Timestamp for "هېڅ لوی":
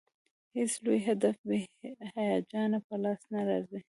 0.55-0.99